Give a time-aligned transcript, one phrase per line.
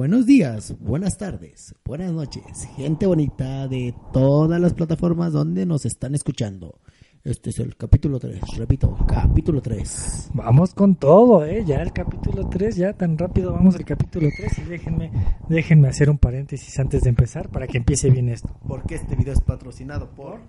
[0.00, 6.14] buenos días, buenas tardes, buenas noches, gente bonita de todas las plataformas donde nos están
[6.14, 6.80] escuchando.
[7.22, 10.30] Este es el capítulo 3, repito, capítulo 3.
[10.32, 11.66] Vamos con todo, ¿eh?
[11.66, 15.10] Ya el capítulo 3, ya tan rápido vamos al capítulo 3 y déjenme,
[15.50, 18.56] déjenme hacer un paréntesis antes de empezar para que empiece bien esto.
[18.66, 20.40] Porque este video es patrocinado por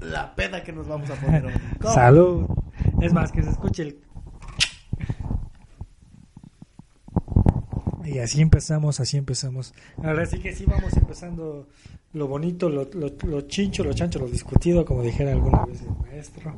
[0.00, 1.52] la peda que nos vamos a poner hoy.
[1.94, 2.46] Salud.
[3.00, 4.00] Es más, que se escuche el...
[8.04, 9.74] Y así empezamos, así empezamos.
[10.02, 11.68] Ahora sí que sí vamos empezando
[12.12, 15.96] lo bonito, lo, lo, lo chincho, lo chancho, lo discutido, como dijera alguna vez el
[15.96, 16.54] maestro.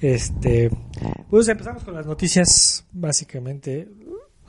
[0.00, 0.70] Este,
[1.30, 3.88] pues empezamos con las noticias, básicamente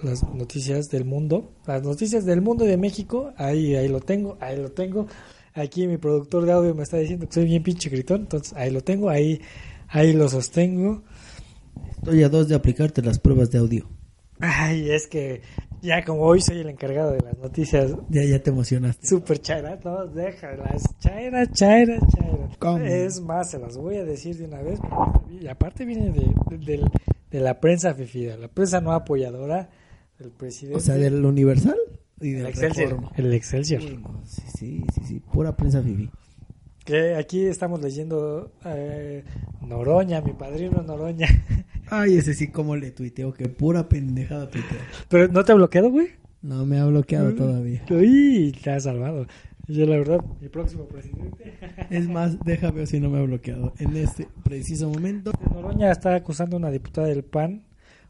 [0.02, 4.58] las noticias del mundo, las noticias del mundo de México, ahí, ahí lo tengo, ahí
[4.58, 5.08] lo tengo.
[5.54, 8.72] Aquí mi productor de audio me está diciendo que soy bien pinche gritón, entonces ahí
[8.72, 9.40] lo tengo, ahí,
[9.88, 11.04] ahí lo sostengo.
[11.92, 13.88] Estoy a dos de aplicarte las pruebas de audio.
[14.46, 15.42] Ay, es que
[15.82, 19.08] ya como hoy soy el encargado de las noticias Ya, ya te emocionaste.
[19.08, 22.58] super chairas, no, déjalas, chairas, chairas, chairas.
[22.60, 22.84] ¿Cómo?
[22.84, 24.80] Es más, se las voy a decir de una vez,
[25.30, 26.90] y aparte viene de, de, del-
[27.32, 29.70] de la prensa fifida, la prensa no apoyadora
[30.20, 30.78] del presidente.
[30.78, 31.78] O sea, del Universal
[32.22, 32.90] y el del Excelsior.
[32.90, 33.12] Reforma.
[33.16, 33.82] El Excelsior.
[33.82, 34.00] Sí,
[34.58, 36.10] sí, sí, sí, pura prensa fifi.
[36.86, 39.24] Que aquí estamos leyendo eh,
[39.62, 41.28] Noroña, mi padrino Noroña.
[41.96, 44.80] Ay, ese sí, como le tuiteo, que pura pendejada tuiteo.
[45.10, 46.08] Pero ¿no te ha bloqueado, güey?
[46.42, 47.86] No me ha bloqueado todavía.
[47.92, 49.28] Uy, te has salvado.
[49.68, 51.54] Yo la verdad, mi próximo presidente.
[51.92, 53.74] Es más, déjame ver si no me ha bloqueado.
[53.78, 55.34] En este preciso momento.
[55.54, 57.64] Noroña está acusando a una diputada del PAN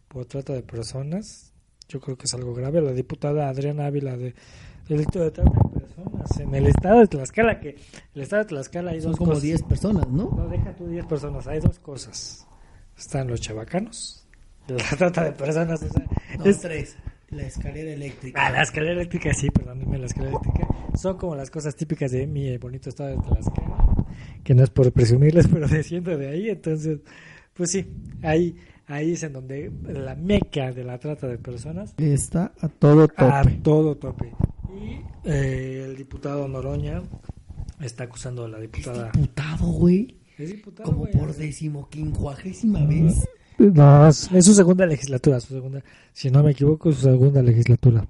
[0.08, 1.52] por trata de personas.
[1.90, 2.82] Yo creo que es algo grave.
[2.82, 4.34] La diputada Adriana Ávila de
[4.88, 7.76] delito de trata de personas en el estado de Tlaxcala, que
[8.16, 9.44] el estado de Tlaxcala hay Son dos como cosas.
[9.44, 10.32] 10 personas, ¿no?
[10.32, 11.48] No, deja tú 10 personas.
[11.48, 12.48] Hay dos cosas.
[12.98, 14.26] Están los chavacanos.
[14.68, 15.82] La trata de personas.
[15.84, 16.06] o sea,
[16.38, 16.96] No, es- tres.
[17.30, 18.46] La escalera eléctrica.
[18.46, 20.68] Ah, la escalera eléctrica, sí, perdónenme, la escalera eléctrica.
[20.96, 24.06] Son como las cosas típicas de mi bonito estado de Tlaxcala.
[24.44, 26.50] Que no es por presumirles, pero desciendo de ahí.
[26.50, 27.00] Entonces,
[27.56, 27.88] pues sí,
[28.22, 28.56] ahí,
[28.86, 33.24] ahí es en donde la meca de la trata de personas Está a todo tope.
[33.24, 34.32] a todo tope.
[34.72, 37.02] Y eh, el diputado Noroña
[37.82, 39.10] está acusando a la diputada.
[39.12, 40.18] Diputado, güey.
[40.38, 40.90] ¿Es diputado?
[40.90, 41.14] Como güey?
[41.14, 43.28] por decimoquincuagésima vez.
[43.60, 48.06] No, es su segunda legislatura, su segunda, si no me equivoco, su segunda legislatura.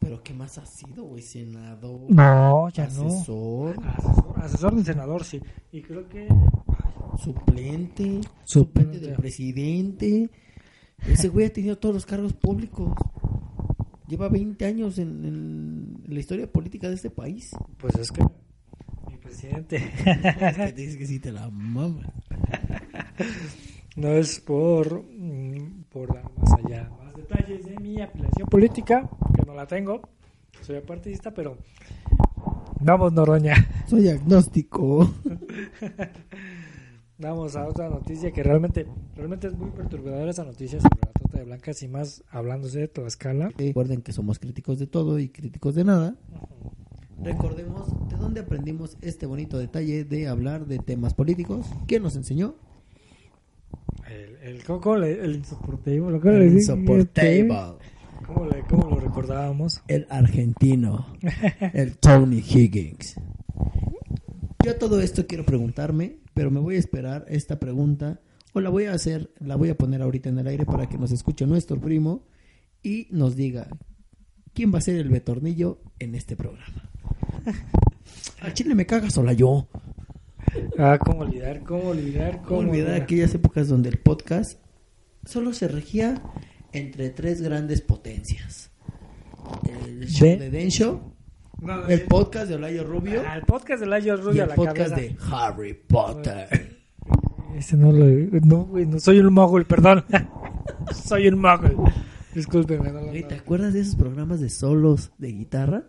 [0.00, 1.22] Pero ¿qué más ha sido, güey?
[1.22, 2.00] Senador.
[2.08, 3.06] No, ya no.
[3.06, 3.76] asesor.
[3.84, 5.40] Asesor, asesor del senador, sí.
[5.70, 6.28] Y creo que
[7.18, 8.02] Suplente.
[8.02, 8.28] Suplente.
[8.44, 10.30] Suplente del presidente.
[11.06, 12.92] Ese güey ha tenido todos los cargos públicos.
[14.08, 17.50] Lleva 20 años en, en la historia política de este país.
[17.78, 18.24] Pues es que
[19.26, 22.02] presidente Es que dices que sí te la mama.
[23.96, 29.46] no es por, mm, por dar más allá, más detalles de mi apelación política, que
[29.46, 30.02] no la tengo,
[30.62, 31.56] soy apartidista, pero
[32.80, 33.54] vamos Noroña,
[33.88, 35.10] Soy agnóstico.
[37.18, 41.38] vamos a otra noticia que realmente, realmente es muy perturbadora esa noticia sobre la trata
[41.38, 43.50] de blancas y más hablándose de Tlaxcala.
[43.56, 46.16] Recuerden que somos críticos de todo y críticos de nada.
[47.22, 51.66] Recordemos de dónde aprendimos este bonito detalle de hablar de temas políticos.
[51.86, 52.54] ¿Quién nos enseñó?
[54.08, 57.48] El, el, ¿cómo, cómo le- el insoportable, lo Insoportable.
[58.26, 59.82] ¿Cómo, le- cómo lo recordábamos?
[59.88, 61.06] El argentino.
[61.72, 63.16] El Tony Higgins.
[64.64, 68.20] Yo todo esto quiero preguntarme, pero me voy a esperar esta pregunta
[68.52, 70.98] o la voy a hacer, la voy a poner ahorita en el aire para que
[70.98, 72.24] nos escuche nuestro primo
[72.82, 73.68] y nos diga
[74.54, 76.90] quién va a ser el betornillo en este programa.
[78.40, 79.68] Al chile me caga sola yo.
[80.78, 84.58] Ah, cómo olvidar, cómo olvidar, ¿Cómo cómo olvidar aquellas épocas donde el podcast
[85.24, 86.22] solo se regía
[86.72, 88.70] entre tres grandes potencias?
[89.86, 90.36] El show ¿De?
[90.38, 91.14] de Den Show,
[91.60, 94.50] No, el podcast de Olayo Rubio Ah, el podcast de Layo y Rubio a el
[94.50, 94.96] la podcast cabeza.
[94.96, 96.76] de Harry Potter.
[97.56, 98.04] Ese no lo.
[98.44, 100.04] No, güey, no soy un mogul, perdón.
[101.04, 101.76] soy un mogul.
[102.36, 105.84] Discúlpeme, no ¿Te acuerdas de esos programas de solos de guitarra?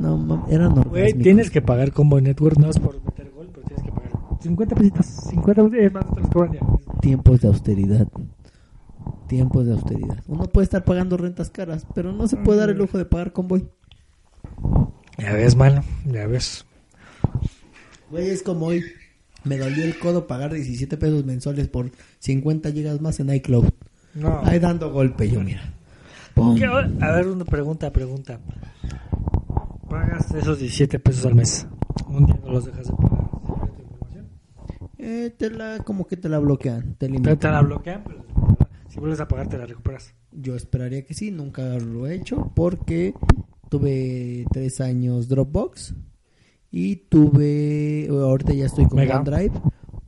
[0.00, 3.64] No, mam, eran Güey, tienes que pagar Combo Network, no es por meter gol, pero
[3.68, 4.10] tienes que pagar
[4.42, 5.06] 50 pesitos.
[5.06, 6.60] 50 pesitos, es más, los cobran ya.
[7.00, 8.08] Tiempos de austeridad.
[9.28, 10.24] Tiempos de austeridad.
[10.26, 13.32] Uno puede estar pagando rentas caras, pero no se puede dar el lujo de pagar
[13.32, 13.68] convoy.
[15.18, 16.66] Ya ves, mano, ya ves.
[18.10, 18.82] Güey, es como hoy.
[19.44, 23.68] Me dolió el codo pagar 17 pesos mensuales por 50 gigas más en iCloud.
[24.14, 24.40] No.
[24.44, 25.74] Ahí dando golpe yo, mira.
[27.00, 28.40] A ver, una pregunta, pregunta.
[29.88, 31.66] Pagas esos 17 pesos al mes.
[32.08, 33.26] Un día no los dejas de pagar.
[34.98, 37.38] Eh, te la, como que te la bloquean, te limitan.
[37.38, 38.24] te la bloquean, pero
[38.88, 40.14] si vuelves a pagar te la recuperas.
[40.32, 43.14] Yo esperaría que sí, nunca lo he hecho porque
[43.68, 45.94] tuve tres años Dropbox
[46.70, 49.20] y tuve, ahorita ya estoy con Mega.
[49.20, 49.52] OneDrive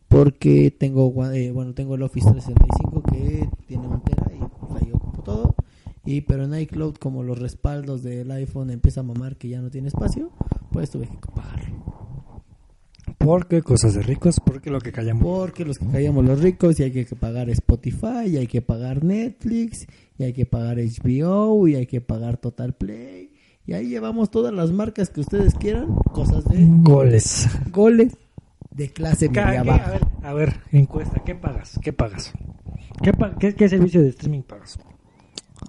[0.09, 4.91] porque tengo, eh, bueno, tengo el Office 365 que tiene un tera y pues, ahí
[4.93, 5.55] ocupo todo.
[6.09, 9.69] Y pero en iCloud como los respaldos del iPhone empieza a mamar que ya no
[9.69, 10.31] tiene espacio,
[10.73, 11.85] pues tuve que pagarlo.
[13.19, 15.23] Porque cosas de ricos, porque lo que callamos.
[15.23, 19.05] Porque los que callamos los ricos y hay que pagar Spotify, y hay que pagar
[19.05, 19.87] Netflix,
[20.19, 23.33] y hay que pagar HBO, y hay que pagar Total Play.
[23.67, 27.49] Y ahí llevamos todas las marcas que ustedes quieran, cosas de Goles.
[27.71, 28.17] goles
[28.71, 29.85] de clase ¿Qué- media qué- baja.
[29.87, 31.79] a, ver, a ver, encuesta, ¿qué pagas?
[31.83, 32.33] ¿Qué pagas?
[33.03, 34.79] ¿Qué, pa- qué, qué servicio de streaming pagas?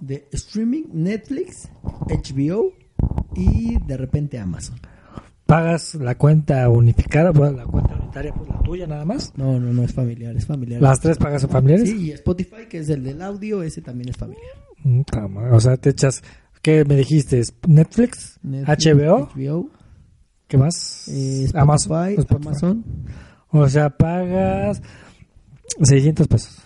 [0.00, 1.68] De streaming, Netflix,
[2.08, 2.72] HBO
[3.34, 4.78] y de repente Amazon.
[5.46, 7.32] ¿Pagas la cuenta unificada?
[7.32, 9.32] Bueno, la cuenta unitaria, pues la tuya nada más.
[9.36, 10.80] No, no, no es familiar, es familiar.
[10.80, 11.88] ¿Las tres pagas son familiares?
[11.90, 14.46] Sí, y Spotify, que es el del audio, ese también es familiar.
[14.84, 15.02] Mm,
[15.52, 16.22] O sea, te echas...
[16.62, 17.42] ¿Qué me dijiste?
[17.66, 18.38] ¿Netflix?
[18.42, 19.30] Netflix, ¿HBO?
[19.34, 19.70] HBO,
[20.46, 21.08] ¿Qué más?
[21.08, 21.92] eh, Amazon.
[22.10, 22.48] Spotify, Spotify.
[22.48, 22.84] Amazon.
[23.48, 24.82] O sea, pagas
[25.82, 26.58] 600 pesos.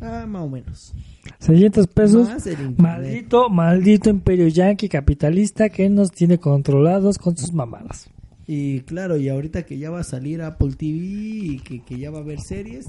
[0.00, 0.94] Ah, más o menos.
[1.38, 2.28] 600 pesos.
[2.76, 8.08] Maldito, maldito imperio yanqui capitalista que nos tiene controlados con sus mamadas.
[8.46, 12.10] Y claro, y ahorita que ya va a salir Apple TV y que, que ya
[12.10, 12.86] va a haber series.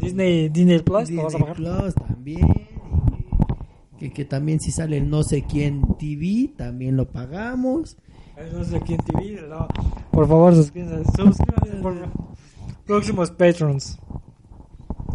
[0.00, 1.56] Disney, Disney Plus, Disney ¿lo vas a pagar?
[1.56, 2.46] Plus también.
[3.94, 7.96] y que, que también si sale el no sé quién TV, también lo pagamos.
[8.52, 9.68] No sé quién TV, no.
[10.10, 11.12] Por favor, suscríbanse.
[11.82, 11.94] por.
[12.86, 13.98] Próximos patrons.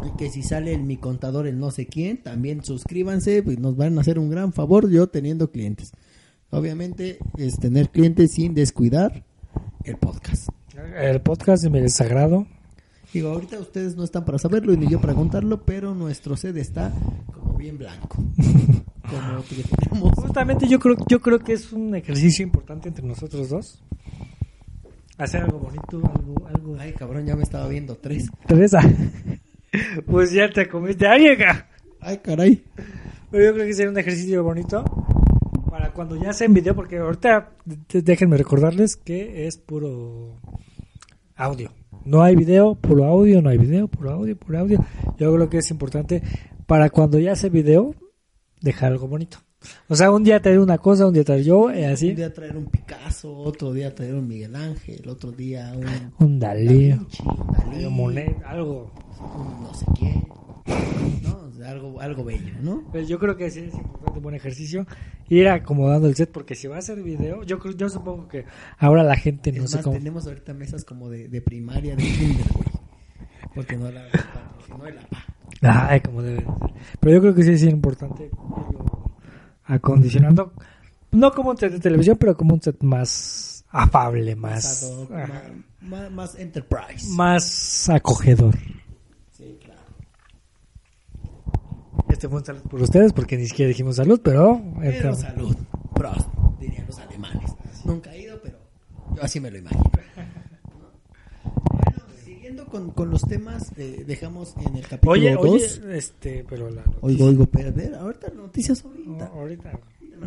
[0.03, 3.75] Y que si sale el mi contador el no sé quién, también suscríbanse, pues nos
[3.75, 5.91] van a hacer un gran favor yo teniendo clientes.
[6.49, 9.23] Obviamente es tener clientes sin descuidar
[9.83, 10.49] el podcast.
[10.97, 12.47] El podcast de mi desagrado.
[13.13, 16.57] Digo, ahorita ustedes no están para saberlo y ni yo para contarlo, pero nuestro sed
[16.57, 16.91] está
[17.33, 18.17] como bien blanco.
[18.37, 20.13] como que tenemos...
[20.15, 23.81] Justamente yo creo, yo creo que es un ejercicio importante entre nosotros dos.
[25.17, 26.75] Hacer algo bonito, algo, algo.
[26.77, 28.29] Ay, cabrón, ya me estaba viendo tres.
[28.47, 28.81] Teresa.
[30.05, 31.69] Pues ya te comiste a ca.
[32.01, 32.63] Ay, caray.
[33.31, 34.83] Pero yo creo que sería un ejercicio bonito
[35.69, 40.39] para cuando ya sea en video, porque ahorita déjenme recordarles que es puro
[41.35, 41.71] audio.
[42.05, 44.85] No hay video, puro audio, no hay video, puro audio, puro audio.
[45.17, 46.21] Yo creo que es importante
[46.67, 47.95] para cuando ya sea video,
[48.61, 49.39] dejar algo bonito.
[49.87, 52.09] O sea, un día traer una cosa, un día traer yo, y así.
[52.09, 56.39] Un día traer un Picasso, otro día traer un Miguel Ángel, otro día un Un
[56.39, 58.91] Da Dalí, Dalí, Monet, algo.
[59.19, 60.27] un no sé quién.
[61.23, 61.45] ¿No?
[61.65, 62.83] Algo, algo bello, ¿no?
[62.91, 64.85] Pues yo creo que sí es importante un buen ejercicio
[65.29, 68.45] ir acomodando el set porque si va a ser video, yo creo, yo supongo que
[68.77, 69.97] ahora la gente no es sé más, cómo.
[69.97, 72.67] tenemos ahorita mesas como de, de primaria, de kinder, güey.
[73.55, 75.25] Porque no la patrocinó el APA.
[75.61, 76.53] Ay, como debe de ser.
[76.99, 78.84] Pero yo creo que sí es importante irlo
[79.65, 80.53] acondicionando.
[81.11, 84.91] No como un set de televisión, pero como un set más afable, más,
[85.81, 87.07] Más, más enterprise.
[87.11, 88.55] más acogedor.
[89.31, 89.81] Sí, claro.
[92.09, 94.61] Este fue un saludo por ustedes, porque ni siquiera dijimos salud, pero...
[94.79, 95.19] Pero entramos.
[95.19, 95.55] salud.
[95.93, 96.27] Prost,
[96.59, 97.51] dirían los alemanes.
[97.85, 98.57] Nunca he ido, pero
[99.15, 99.83] yo así me lo imagino.
[102.71, 105.45] Con, con los temas, eh, dejamos en el capítulo Oye, 2.
[105.45, 106.99] oye, este, pero la noticia...
[107.03, 108.83] Oigo, oigo, pero a ver, ahorita noticias
[109.17, 109.79] No, ahorita.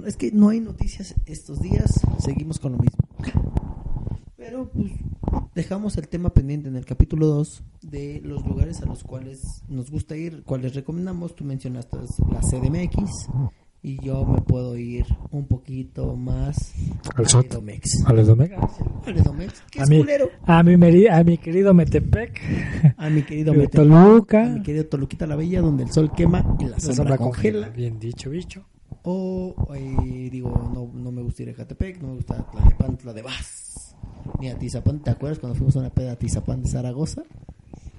[0.06, 2.98] Es que no hay noticias estos días, seguimos con lo mismo.
[4.36, 4.92] Pero pues
[5.54, 9.90] dejamos el tema pendiente en el capítulo 2 de los lugares a los cuales nos
[9.90, 11.34] gusta ir, cuales recomendamos.
[11.34, 11.96] Tú mencionaste
[12.30, 13.28] la CDMX
[13.82, 16.72] y yo me puedo ir un poquito más
[17.14, 17.46] Al a SOT.
[17.52, 18.04] Edomex.
[18.06, 18.58] A los Omega.
[19.06, 20.28] Al Edomex, que A es mi, culero.
[20.44, 22.40] a, mi, meri- a mi querido Metepec,
[22.96, 26.12] A mi querido de Mete- Toluca, a mi querido Toluquita la Bella, donde el sol
[26.12, 27.66] quema y la la sombra, sombra congela.
[27.66, 27.76] congela.
[27.76, 28.64] Bien dicho, bicho.
[29.10, 33.22] O eh, digo, no, no me gusta ir a Catepec, no me gusta Tlalnepantla de
[33.22, 33.96] Vaz,
[34.38, 34.98] ni a Tizapán.
[35.02, 37.22] ¿Te acuerdas cuando fuimos a una peda a Tizapán de Zaragoza?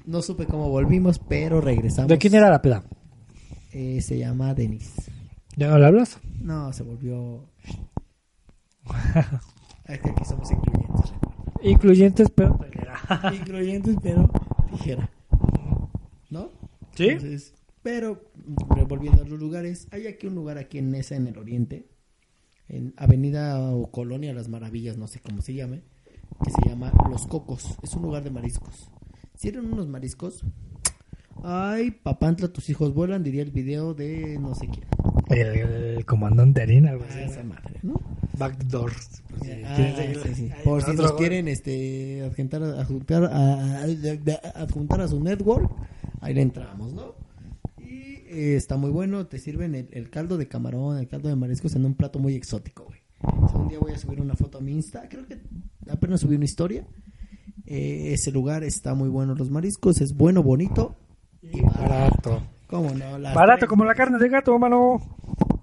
[0.05, 2.09] No supe cómo volvimos, pero regresamos.
[2.09, 2.83] ¿De quién era la peda?
[3.71, 4.93] Eh, se llama Denis.
[5.57, 6.19] ¿Ya no le hablas?
[6.41, 7.43] No, se volvió...
[9.85, 11.13] es que aquí somos incluyentes.
[11.63, 12.59] Incluyentes, pero...
[13.33, 14.29] incluyentes, pero
[14.69, 15.09] tijera.
[16.29, 16.49] ¿No?
[16.93, 17.09] ¿Sí?
[17.09, 18.28] Entonces, pero
[18.87, 21.87] volviendo a los lugares, hay aquí un lugar aquí en Nesa, en el oriente,
[22.67, 25.81] en Avenida o Colonia Las Maravillas, no sé cómo se llame,
[26.43, 27.77] que se llama Los Cocos.
[27.83, 28.89] Es un lugar de mariscos.
[29.35, 30.43] Sirven unos mariscos.
[31.43, 34.85] Ay, papantla, tus hijos vuelan, diría el video de no sé quién.
[35.29, 35.47] El,
[35.97, 37.19] el comandante Harina, algo así.
[37.19, 37.93] Ah, esa madre, ¿no?
[38.37, 39.23] Backdoors.
[39.65, 39.77] Ah,
[40.63, 41.17] Por si nos gol.
[41.17, 43.83] quieren este, adjuntar, adjuntar, a-
[44.55, 45.71] adjuntar a su network,
[46.21, 47.15] ahí le entramos, ¿no?
[48.29, 49.25] Eh, está muy bueno.
[49.27, 52.35] Te sirven el, el caldo de camarón, el caldo de mariscos en un plato muy
[52.35, 52.99] exótico, güey.
[53.21, 55.09] O sea, un día voy a subir una foto a mi Insta.
[55.09, 55.39] Creo que
[55.89, 56.85] apenas subí una historia.
[57.65, 59.35] Eh, ese lugar está muy bueno.
[59.35, 60.95] Los mariscos es bueno, bonito
[61.41, 61.81] y barato.
[61.89, 62.43] Barato.
[62.67, 63.17] ¿Cómo no?
[63.17, 65.01] Las Barato tres- como la carne de gato, mano.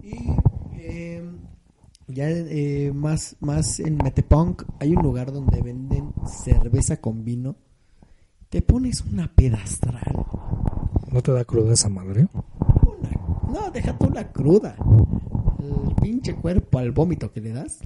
[0.03, 0.15] Y
[0.77, 1.23] eh,
[2.07, 6.11] ya eh, más, más en Metepunk hay un lugar donde venden
[6.43, 7.55] cerveza con vino.
[8.49, 10.25] Te pones una pedastral.
[11.11, 12.27] ¿No te da cruda esa madre?
[13.51, 14.75] No, deja tú la cruda.
[15.59, 17.79] El pinche cuerpo al vómito que le das.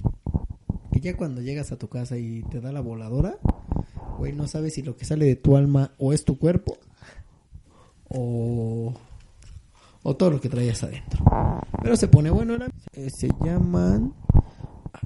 [0.92, 3.36] Que ya cuando llegas a tu casa y te da la voladora,
[4.18, 6.76] güey, no sabes si lo que sale de tu alma o es tu cuerpo
[8.08, 8.92] o,
[10.02, 11.24] o todo lo que traías adentro.
[11.82, 12.56] Pero se pone bueno.
[12.56, 14.12] la- eh, se llaman.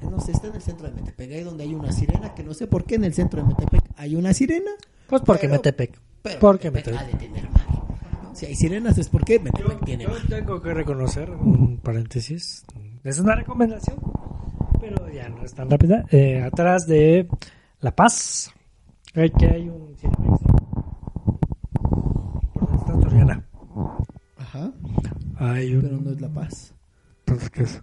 [0.03, 2.53] No sé, está en el centro de Metepec, ahí donde hay una sirena, que no
[2.55, 4.71] sé por qué en el centro de Metepec hay una sirena.
[5.09, 5.99] Pues porque Pero- Metepec.
[6.23, 7.15] Pero Porque Metepec Metepec.
[7.15, 7.53] ha de tener mar.
[7.53, 7.56] ¿no?
[8.37, 12.67] Si hay sirenas es porque Metepec tiene Yo tengo que reconocer, un paréntesis,
[13.03, 13.97] es una recomendación,
[14.79, 16.05] pero ya no es tan rápida.
[16.11, 17.27] Eh, atrás de
[17.81, 18.53] La Paz,
[19.15, 20.43] hay que hay un Cinemex.
[22.53, 23.47] Por donde está Soriana.
[24.37, 24.71] Ajá.
[25.37, 25.81] Hay un...
[25.81, 26.75] Pero no es La Paz.
[27.21, 27.83] Entonces, ¿qué es?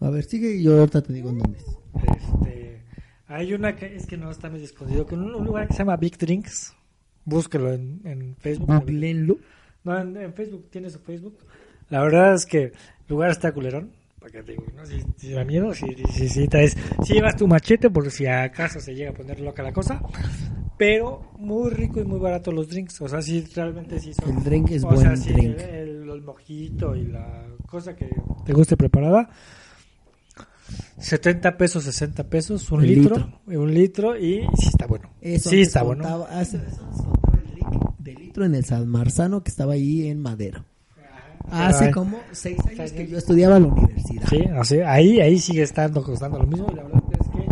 [0.00, 1.66] A ver, sigue y yo ahorita te digo en dónde es.
[2.16, 2.82] Este,
[3.26, 5.80] hay una que es que no está medio escondido, con un, un lugar que se
[5.80, 6.74] llama Big Drinks.
[7.24, 8.66] Búsquelo en, en Facebook.
[8.68, 9.36] Googleenlo.
[9.84, 11.38] No, en, en Facebook, tiene su Facebook.
[11.88, 12.72] La verdad es que el
[13.08, 13.90] lugar está culerón.
[14.18, 14.84] Para que te digo, ¿no?
[14.84, 18.78] Si, si da miedo, si, si, si traes, si llevas tu machete por si acaso
[18.78, 20.02] se llega a poner loca la cosa.
[20.76, 23.00] Pero muy rico y muy barato los drinks.
[23.00, 24.36] O sea, sí, realmente sí son.
[24.38, 25.58] El drink es o buen sea, sí, drink.
[25.58, 28.10] El, el- el mojito y la cosa que
[28.44, 29.30] te guste preparada.
[30.98, 35.10] 70 pesos, 60 pesos, un El litro, un litro y sí está bueno.
[35.20, 36.04] Eso sí está bueno.
[36.30, 37.38] hace- contaba
[37.98, 40.64] el de litro en el San Marzano que estaba ahí en Madero.
[41.50, 41.90] Hace Ay.
[41.90, 44.28] como seis años que yo estudiaba en la universidad.
[44.28, 46.68] Sí, así, ahí, ahí sigue estando costando lo mismo.
[46.70, 47.46] Y la verdad es que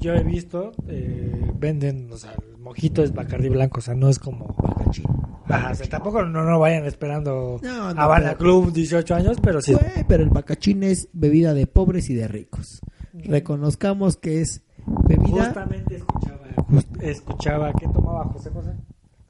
[0.00, 4.08] yo he visto, eh, venden, o sea, el mojito es Bacardi blanco, o sea, no
[4.08, 4.56] es como.
[4.60, 5.04] Bacachín.
[5.48, 9.74] Ajá, tampoco no, no vayan esperando No, no, Habana Club 18 años, pero sí.
[9.74, 12.80] Güey, pero el bacachín es bebida de pobres y de ricos.
[13.12, 18.70] Reconozcamos que es bebida Justamente escuchaba, just- escuchaba que tomaba José José.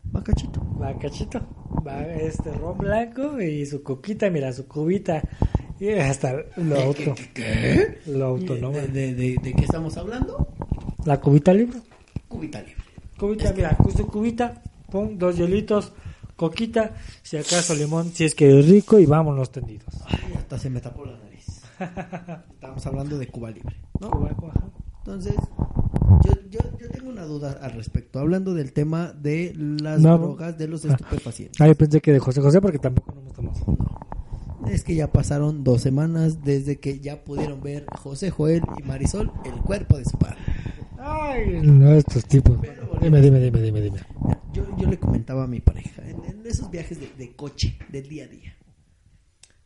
[0.05, 0.61] bacachito.
[0.79, 1.41] Bacachito,
[2.21, 5.23] este ron blanco y su coquita, mira, su cubita.
[5.81, 7.15] Y hasta lo auto.
[7.35, 7.99] ¿Qué?
[8.07, 8.71] Lo auto, ¿no?
[8.71, 10.47] ¿De, de, de- de qué estamos hablando?
[11.05, 11.81] La cubita libre.
[12.29, 12.77] Cubita libre.
[13.19, 15.93] Cubita, mira, con su cubita, pon dos hielitos,
[16.37, 19.95] coquita, si acaso limón, si es que es rico y vámonos tendidos.
[20.07, 21.63] Ay, hasta se me tapó la nariz.
[22.55, 24.11] Estamos hablando de Cuba libre, ¿no?
[24.11, 24.69] Cuba, ajá.
[24.99, 25.35] Entonces,
[26.25, 28.19] yo, yo, yo tengo una duda al respecto.
[28.19, 30.17] Hablando del tema de las No.
[30.19, 31.61] drogas, de los estupefacientes.
[31.61, 33.55] Ah, yo pensé que de José José porque tampoco no hemos tomado.
[34.71, 39.31] Es que ya pasaron dos semanas desde que ya pudieron ver José Joel y Marisol
[39.45, 40.39] el cuerpo de su padre.
[40.99, 42.59] Ay, no, estos tipos.
[43.03, 43.99] Dime, dime, dime, dime, dime.
[44.55, 46.01] Yo, yo le comentaba a mi pareja,
[46.45, 48.57] en, esos viajes de, de coche, del día a día,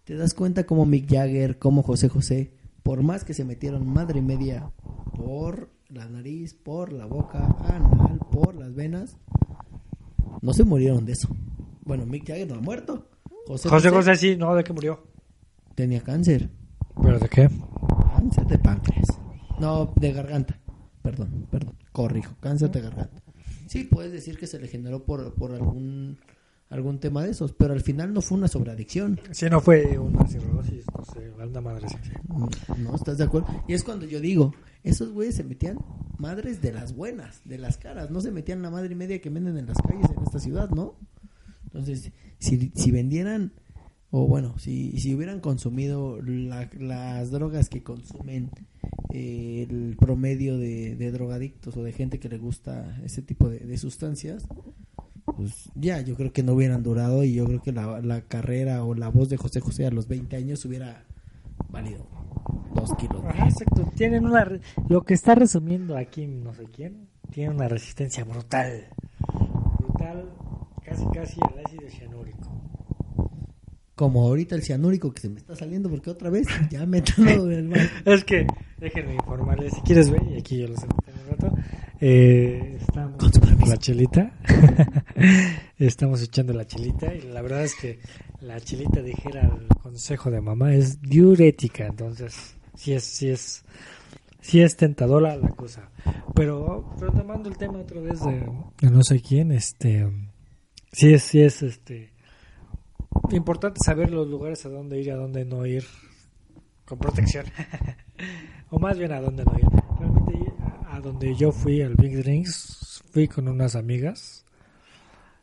[0.05, 4.21] te das cuenta como Mick Jagger, como José José, por más que se metieron madre
[4.21, 4.71] y media
[5.15, 9.17] por la nariz, por la boca, anal, por las venas,
[10.41, 11.29] no se murieron de eso.
[11.85, 13.09] Bueno, Mick Jagger no ha muerto.
[13.47, 15.03] José José José sí, no, ¿de qué murió?
[15.79, 16.51] tenía cáncer,
[17.01, 17.49] ¿Pero de qué?
[18.17, 19.07] cáncer de páncreas.
[19.61, 20.59] No, de garganta.
[21.03, 23.23] Perdón, perdón, corrijo, cáncer de garganta.
[23.69, 26.19] Sí, puedes decir que se le generó por, por algún
[26.71, 29.19] algún tema de esos, pero al final no fue una sobreadicción.
[29.31, 31.97] Sí, no fue una cirrosis, no sé, una madre sí.
[32.83, 33.49] ¿No estás de acuerdo?
[33.67, 35.79] Y es cuando yo digo, esos güeyes se metían
[36.19, 39.31] madres de las buenas, de las caras, no se metían la madre y media que
[39.31, 40.97] venden en las calles en esta ciudad, ¿no?
[41.65, 43.53] Entonces, si, si vendieran,
[44.11, 48.51] o bueno, si, si hubieran consumido la- las drogas que consumen
[49.13, 53.61] eh, el promedio de, de drogadictos o de gente que le gusta ese tipo de,
[53.61, 54.47] de sustancias,
[55.39, 58.83] pues ya, yo creo que no hubieran durado y yo creo que la, la carrera
[58.83, 61.05] o la voz de José José a los 20 años hubiera
[61.69, 62.05] valido
[62.75, 63.23] dos kilos.
[63.25, 63.89] Ajá, exacto.
[63.95, 64.61] Tienen una.
[64.89, 68.89] Lo que está resumiendo aquí, no sé quién, tiene una resistencia brutal.
[69.79, 70.29] Brutal,
[70.85, 72.51] casi, casi al ácido cianúrico.
[73.95, 77.39] Como ahorita el cianúrico que se me está saliendo porque otra vez ya me he
[77.39, 77.91] del mal.
[78.05, 78.45] Es que,
[78.81, 81.08] déjenme informarles, si quieres ver, y aquí yo un rato,
[82.01, 83.71] eh, estamos Con su permiso.
[83.71, 84.33] la chelita,
[85.79, 87.99] estamos echando la chelita, y la verdad es que
[88.41, 93.65] la chelita, dijera el consejo de mamá, es diurética, entonces, sí es, sí es,
[94.41, 95.91] sí es tentadora la cosa.
[96.35, 98.47] Pero, retomando el tema otra vez de,
[98.81, 100.09] de no sé quién, este,
[100.93, 102.13] sí es, sí es, este,
[103.31, 105.85] importante saber los lugares a dónde ir y a dónde no ir
[106.85, 107.47] con protección.
[108.71, 109.78] o más bien a dónde no ir.
[111.03, 114.45] Donde yo fui al Big Drinks, fui con unas amigas.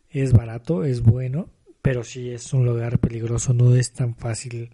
[0.10, 1.50] Es barato, es bueno,
[1.82, 4.70] pero sí es un lugar peligroso, no es tan fácil.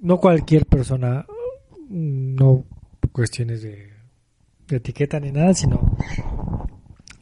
[0.00, 1.26] No cualquier persona,
[1.88, 2.64] no
[3.12, 3.92] cuestiones de,
[4.68, 5.96] etiqueta ni nada, sino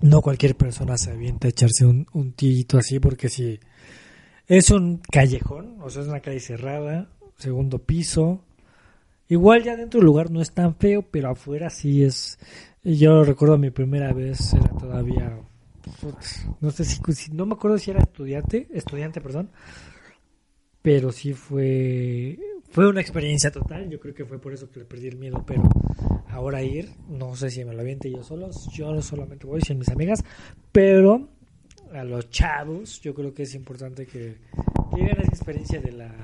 [0.01, 3.61] no cualquier persona se avienta a echarse un, un tillito así porque si
[4.47, 8.45] es un callejón, o sea, es una calle cerrada, segundo piso.
[9.33, 12.39] Igual ya dentro del lugar no es tan feo, pero afuera sí es.
[12.85, 15.41] Yo recuerdo mi primera vez, era todavía.
[16.61, 17.01] No sé si,
[17.33, 19.49] no me acuerdo si era estudiante, estudiante, perdón.
[20.83, 22.39] Pero sí fue.
[22.73, 23.89] Fue una experiencia total.
[23.89, 25.43] Yo creo que fue por eso que le perdí el miedo.
[25.47, 25.62] Pero
[26.29, 28.51] ahora ir, no sé si me lo aviente yo solo.
[28.75, 30.23] Yo solamente voy sin mis amigas.
[30.73, 31.31] Pero
[31.91, 34.37] a los chavos, yo creo que es importante que,
[34.95, 36.15] que vivan esa experiencia de la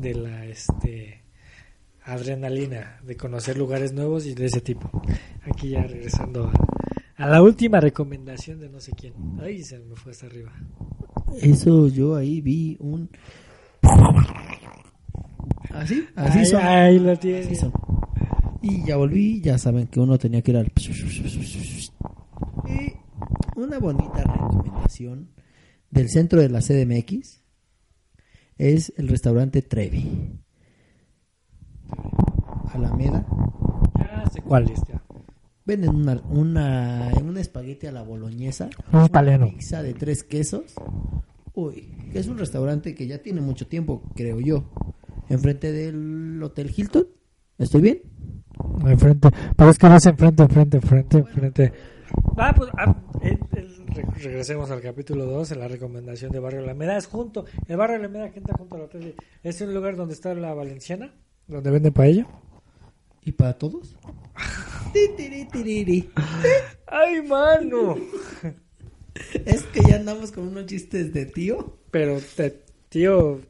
[0.00, 1.21] de la este
[2.04, 4.90] adrenalina de conocer lugares nuevos y de ese tipo.
[5.42, 6.50] Aquí ya regresando
[7.16, 9.14] a, la última recomendación de no sé quién.
[9.40, 10.52] Ay, se me fue hasta arriba.
[11.40, 13.08] Eso yo ahí vi un
[15.70, 17.48] así, así ahí, lo tiene.
[18.60, 20.72] Y ya volví, ya saben que uno tenía que ir al
[22.66, 22.92] y
[23.56, 25.30] una bonita recomendación
[25.90, 27.42] del centro de la CDMX
[28.56, 30.41] es el restaurante Trevi.
[32.72, 33.26] Alameda.
[33.98, 35.02] Ya sé cuál es, ya.
[35.64, 38.68] Venden una, una, un espagueti a la boloñesa.
[38.92, 39.08] Un.
[39.10, 40.74] Una pizza de tres quesos.
[41.54, 44.64] Uy, es un restaurante que ya tiene mucho tiempo, creo yo.
[45.28, 47.06] Enfrente del Hotel Hilton.
[47.58, 48.02] ¿Estoy bien?
[48.86, 49.28] Enfrente.
[49.56, 51.72] Pero es que no es enfrente, enfrente, enfrente, enfrente.
[52.36, 53.38] Ah, pues, ah, el,
[54.14, 56.96] regresemos al capítulo 2, en la recomendación de Barrio Alameda.
[56.96, 59.14] Es junto, el Barrio Alameda que entra junto al hotel.
[59.42, 61.14] Es un lugar donde está la Valenciana,
[61.52, 62.26] donde venden paella.
[63.24, 63.96] ¿Y para todos?
[66.86, 67.96] ¡Ay, mano!
[69.44, 71.78] es que ya andamos con unos chistes de tío.
[71.90, 73.40] Pero de tío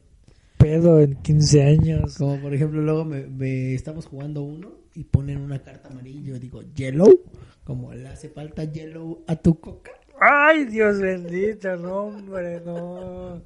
[0.57, 2.17] pedo en 15 años.
[2.17, 6.37] Como por ejemplo, luego me, estamos jugando uno y ponen una carta amarilla.
[6.39, 7.21] digo, ¿yellow?
[7.63, 9.91] Como le hace falta yellow a tu coca.
[10.21, 13.41] Ay, Dios bendito, no, hombre, no.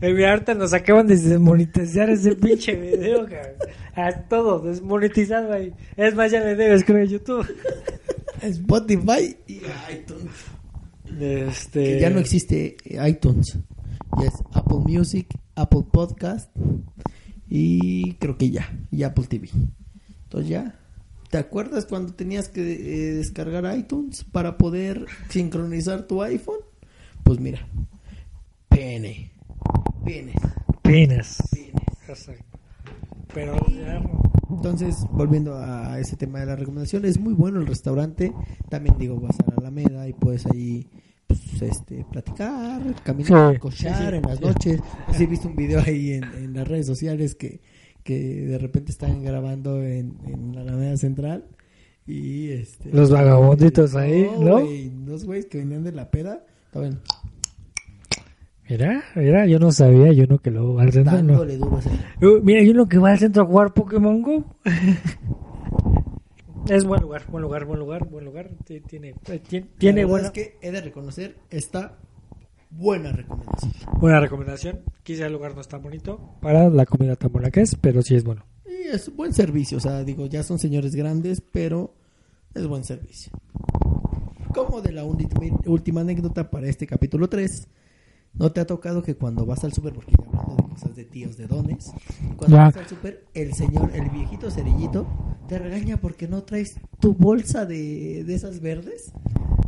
[0.00, 3.56] En mi arte nos acaban de desmonetizar ese pinche video, cabrón.
[3.94, 5.72] A todo, desmonetizado ahí.
[5.96, 7.46] Es más, ya le debes, creo, YouTube.
[8.42, 9.60] Spotify y
[9.92, 10.32] iTunes.
[11.20, 12.00] Este...
[12.00, 13.58] ya no existe iTunes.
[14.18, 16.50] Ya es Apple Music, Apple Podcast
[17.48, 18.72] y creo que ya.
[18.90, 19.50] Y Apple TV.
[20.24, 20.80] Entonces ya
[21.30, 26.58] ¿Te acuerdas cuando tenías que eh, descargar iTunes para poder sincronizar tu iPhone?
[27.22, 27.68] Pues mira,
[28.68, 29.29] pene,
[30.04, 30.36] penes,
[30.82, 31.38] penes,
[33.32, 33.56] Pero
[34.50, 38.32] entonces volviendo a ese tema de la recomendación, es muy bueno el restaurante.
[38.68, 40.88] También digo vas a la Alameda y puedes ahí
[41.26, 44.80] pues, este, platicar, caminar, cochar en las noches.
[45.12, 47.60] Sí, he visto un video ahí en, en las redes sociales que
[48.02, 51.44] que de repente están grabando en, en la Alameda Central
[52.06, 54.60] y este los vagabonditos ahí, ¿no?
[55.06, 57.00] dos güeyes que venían de la peda estaban
[58.70, 61.20] Mira, mira, yo no sabía, yo no que luego va al centro.
[61.24, 61.42] No.
[61.42, 64.44] Uh, mira, yo no que va al centro a jugar Pokémon Go.
[66.68, 68.50] es buen lugar, buen lugar, buen lugar, buen lugar.
[68.64, 69.14] Tiene,
[69.48, 70.26] tiene, tiene bueno.
[70.26, 71.98] Es que he de reconocer, está
[72.70, 73.72] buena recomendación.
[73.98, 74.82] Buena recomendación.
[75.02, 78.14] Quizá el lugar no está bonito para la comida tan buena que es, pero sí
[78.14, 78.44] es bueno.
[78.66, 81.92] Y es buen servicio, o sea, digo, ya son señores grandes, pero
[82.54, 83.32] es buen servicio.
[84.54, 87.66] Como de la última anécdota para este capítulo 3,
[88.34, 91.04] ¿no te ha tocado que cuando vas al súper, porque ya hablando de cosas de
[91.04, 91.92] tíos, de dones,
[92.36, 95.06] cuando vas al súper, el señor, el viejito cerillito,
[95.48, 99.12] te regaña porque no traes tu bolsa de, de esas verdes?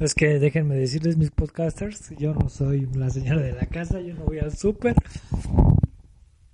[0.00, 4.14] Es que déjenme decirles, mis podcasters, yo no soy la señora de la casa, yo
[4.14, 4.96] no voy al súper.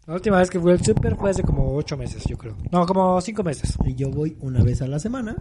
[0.06, 2.56] La última vez que fui al súper fue hace como ocho meses, yo creo.
[2.72, 3.74] No, como cinco meses.
[3.84, 5.36] Y yo voy una vez a la semana,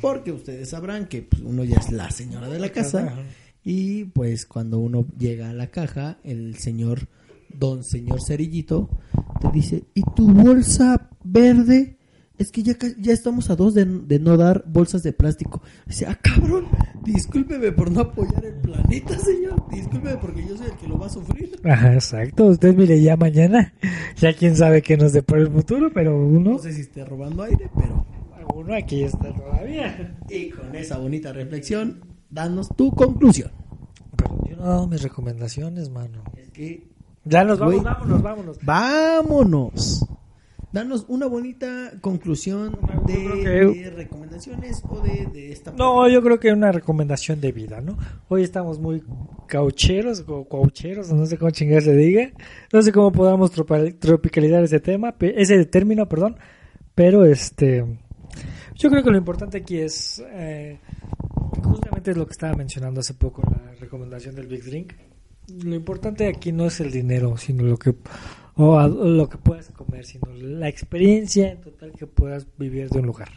[0.00, 3.14] porque ustedes sabrán que pues, uno ya es la señora de la casa.
[3.64, 7.08] Y pues cuando uno llega a la caja, el señor,
[7.48, 8.90] don señor Cerillito,
[9.40, 11.96] te dice, ¿y tu bolsa verde?
[12.38, 15.62] es que ya, ya estamos a dos de, no dar bolsas de plástico.
[15.86, 16.66] Dice, ah, cabrón,
[17.04, 19.64] discúlpeme por no apoyar el planeta, señor.
[19.70, 21.60] Discúlpeme porque yo soy el que lo va a sufrir.
[21.64, 22.46] Ajá, exacto.
[22.46, 23.72] Usted mire ya mañana.
[24.16, 26.52] Ya quién sabe qué nos depara el futuro, pero uno...
[26.52, 28.06] No sé si esté robando aire, pero...
[28.54, 30.16] Uno aquí está todavía.
[30.28, 32.00] Y con esa bonita reflexión,
[32.34, 33.52] danos tu conclusión.
[34.16, 36.22] Pero yo no he dado mis recomendaciones, mano.
[36.36, 36.86] Es que
[37.24, 37.84] Ya nos vamos, Güey.
[37.84, 38.58] vámonos, vámonos.
[38.62, 40.06] Vámonos.
[40.72, 45.70] Danos una bonita conclusión de, que- de recomendaciones o de, de esta.
[45.72, 47.96] No, yo creo que una recomendación de vida, ¿no?
[48.28, 49.00] Hoy estamos muy
[49.46, 52.32] caucheros o caucheros, no sé cómo chingar se diga.
[52.72, 56.36] No sé cómo podamos tropa- tropicalizar ese tema, pe- ese término, perdón.
[56.96, 57.84] Pero este,
[58.74, 60.80] yo creo que lo importante aquí es, eh,
[61.64, 64.92] justamente es lo que estaba mencionando hace poco la recomendación del Big Drink.
[65.64, 67.94] Lo importante aquí no es el dinero, sino lo que
[68.56, 73.06] o lo que puedas comer, sino la experiencia en total que puedas vivir de un
[73.06, 73.28] lugar.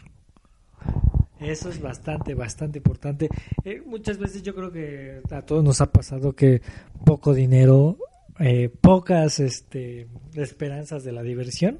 [1.39, 3.29] Eso es bastante, bastante importante.
[3.63, 6.61] Eh, muchas veces yo creo que a todos nos ha pasado que
[7.05, 7.97] poco dinero,
[8.39, 11.79] eh, pocas este, esperanzas de la diversión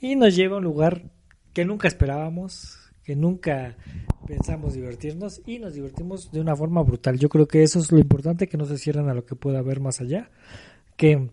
[0.00, 1.02] y nos lleva a un lugar
[1.52, 3.76] que nunca esperábamos, que nunca
[4.28, 7.18] pensamos divertirnos y nos divertimos de una forma brutal.
[7.18, 9.60] Yo creo que eso es lo importante, que no se cierran a lo que pueda
[9.60, 10.30] haber más allá,
[10.96, 11.30] que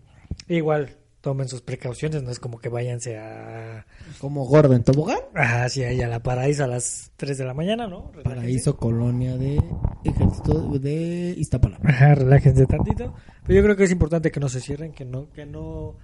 [0.48, 3.84] igual tomen sus precauciones, no es como que váyanse a
[4.18, 5.18] Como gordo en tobogán.
[5.34, 8.12] Ah, sí, ahí a la Paraíso a las 3 de la mañana, ¿no?
[8.14, 8.36] Relájense.
[8.36, 9.60] Paraíso, colonia de
[10.04, 11.88] ejército de Iztapalapa.
[11.88, 13.12] Ajá, relájense tantito.
[13.42, 15.96] Pero yo creo que es importante que no se cierren, que no, que no,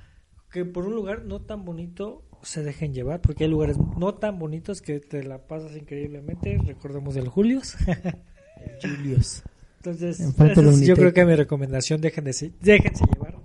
[0.53, 4.39] que por un lugar no tan bonito se dejen llevar, porque hay lugares no tan
[4.39, 6.59] bonitos que te la pasas increíblemente.
[6.65, 7.77] Recordemos el Julius.
[8.83, 9.43] Julius.
[9.79, 13.37] Entonces, es- yo creo que mi recomendación, dejen de se- déjense llevar,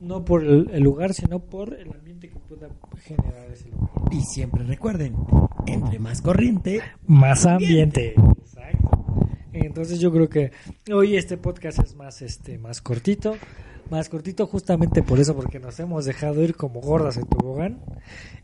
[0.00, 2.68] no por el, el lugar, sino por el ambiente que pueda
[3.02, 3.90] generar ese lugar.
[4.10, 5.14] Y siempre recuerden,
[5.66, 8.14] entre más corriente, más ambiente.
[8.40, 8.90] Exacto.
[9.52, 10.52] Entonces yo creo que
[10.92, 13.36] hoy este podcast es más este más cortito,
[13.90, 17.78] más cortito justamente por eso porque nos hemos dejado ir como gordas en tobogán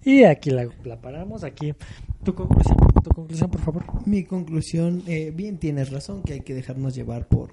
[0.05, 1.75] y aquí la, la paramos aquí.
[2.25, 3.85] Tu conclusión, tu conclusión por favor.
[4.07, 7.51] mi conclusión, eh, bien tienes razón que hay que dejarnos llevar por,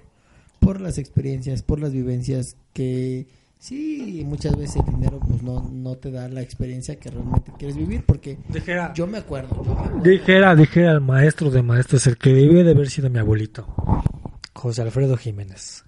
[0.60, 3.26] por las experiencias, por las vivencias que
[3.58, 7.76] sí, muchas veces el dinero pues no, no te da la experiencia que realmente quieres
[7.76, 9.98] vivir porque Dijera, yo me acuerdo, yo me acuerdo.
[10.08, 13.66] dijera, dijera al maestro de maestros, el que debió de haber sido mi abuelito,
[14.54, 15.84] José Alfredo Jiménez.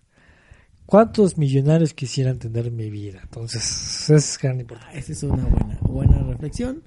[0.86, 3.20] ¿Cuántos millonarios quisieran tener mi vida?
[3.22, 4.98] Entonces, es gran importancia.
[4.98, 6.82] Esa es una buena, buena reflexión.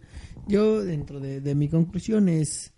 [0.48, 2.72] Yo, dentro de, de mi conclusión, es.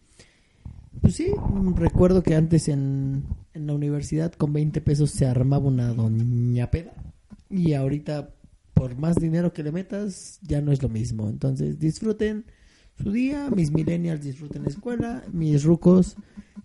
[1.01, 1.31] Pues sí,
[1.75, 6.93] recuerdo que antes en, en la universidad con 20 pesos se armaba una doña peda.
[7.49, 8.33] Y ahorita,
[8.73, 11.29] por más dinero que le metas, ya no es lo mismo.
[11.29, 12.45] Entonces, disfruten
[13.01, 13.49] su día.
[13.49, 15.23] Mis millennials disfruten la escuela.
[15.31, 16.15] Mis rucos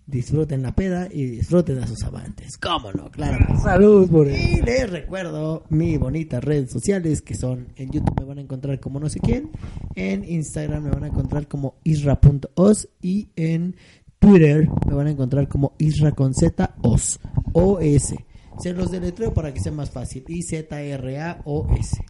[0.05, 2.57] disfruten la peda y disfruten a sus amantes.
[2.57, 3.09] ¿Cómo no?
[3.11, 3.59] Claro.
[3.59, 8.37] Salud por Y les recuerdo mis bonitas redes sociales que son en YouTube me van
[8.39, 9.51] a encontrar como no sé quién,
[9.95, 13.75] en Instagram me van a encontrar como isra.os y en
[14.19, 17.19] Twitter me van a encontrar como isra con z os
[17.53, 18.13] os.
[18.59, 20.23] Se los deletreo para que sea más fácil.
[20.27, 22.03] I Z R A O S.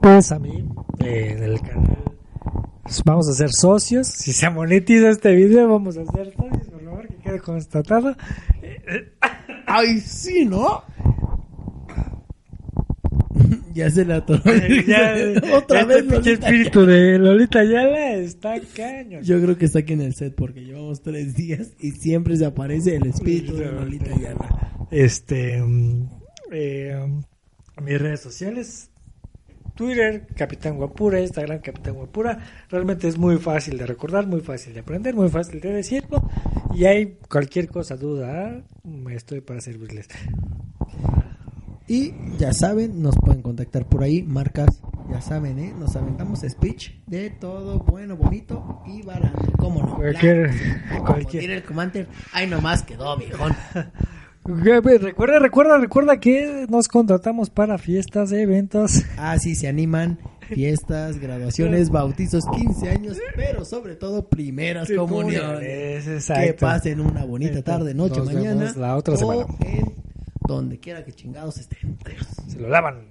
[0.00, 0.64] Pues a mí,
[0.98, 2.15] eh, del canal,
[3.04, 4.06] vamos a ser socios.
[4.06, 8.16] Si se monetiza este video, vamos a ser socios, por favor, que quede constatado.
[9.66, 10.84] Ay, sí, ¿no?
[13.76, 14.24] ya se la
[14.86, 15.14] ya,
[15.54, 19.20] Otra este vez Lolita espíritu de Lolita Ayala está caño.
[19.20, 22.46] Yo creo que está aquí en el set porque llevamos tres días y siempre se
[22.46, 24.88] aparece el espíritu de Lolita Ayala.
[24.90, 26.08] Este, mm,
[26.52, 27.06] eh,
[27.82, 28.90] mis redes sociales,
[29.76, 32.38] Twitter, Capitán Guapura, Instagram, Capitán Guapura.
[32.70, 36.28] Realmente es muy fácil de recordar, muy fácil de aprender, muy fácil de decirlo.
[36.74, 40.08] Y hay cualquier cosa, duda, me estoy para servirles.
[41.86, 45.72] Y ya saben, nos pueden contactar por ahí, marcas, ya saben, ¿eh?
[45.78, 49.52] Nos aventamos speech de todo bueno, bonito y barato.
[49.58, 49.94] ¿Cómo no?
[49.94, 50.50] Cualquier.
[50.88, 51.42] Como cualquier.
[51.42, 53.54] diría el commander, ay nomás quedó, viejón.
[54.46, 59.02] Recuerda, recuerda, recuerda que nos contratamos para fiestas, eventos.
[59.18, 66.04] Ah, sí, se animan fiestas, graduaciones, bautizos, 15 años, pero sobre todo primeras comuniones.
[66.28, 68.72] Que pasen una bonita tarde, noche, Nos mañana.
[68.76, 69.46] la otra o semana.
[69.60, 69.92] en
[70.46, 71.98] donde quiera que chingados estén.
[72.46, 73.08] Se lo lavan.